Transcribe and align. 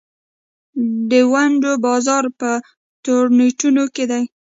د 1.11 1.11
ونډو 1.31 1.71
بازار 1.85 2.23
په 2.39 2.51
تورنټو 3.03 3.85
کې 3.95 4.05
دی. 4.11 4.23